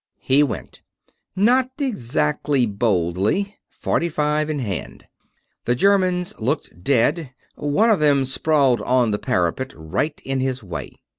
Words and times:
He 0.23 0.41
went 0.41 0.81
not 1.35 1.73
exactly 1.77 2.65
boldly 2.65 3.59
forty 3.69 4.09
five 4.09 4.49
in 4.49 4.57
hand. 4.57 5.05
The 5.65 5.75
Germans 5.75 6.33
looked 6.39 6.83
dead. 6.83 7.35
One 7.53 7.91
of 7.91 7.99
them 7.99 8.25
sprawled 8.25 8.81
on 8.81 9.11
the 9.11 9.19
parapet, 9.19 9.73
right 9.77 10.19
in 10.25 10.39
his 10.39 10.63
way. 10.63 10.95